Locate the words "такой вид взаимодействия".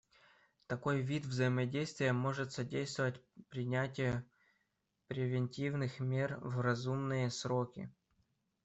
0.65-2.11